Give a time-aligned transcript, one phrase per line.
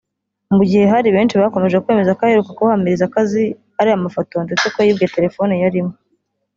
[0.55, 3.43] mu gihe hari benshi bakomeje kwemeza ko aheruka kubahamiriza ko azi
[3.79, 5.93] ariya mafoto ndetse ko yibwe telefone yarimo